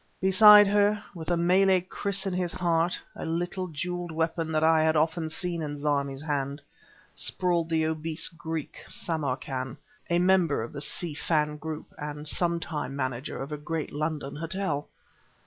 [0.19, 4.81] Beside her, with a Malay krîs in his heart a little, jeweled weapon that I
[4.81, 6.59] had often seen in Zarmi's hand
[7.13, 9.77] sprawled the obese Greek, Samarkan,
[10.09, 14.87] a member of the Si Fan group and sometime manager of a great London hotel!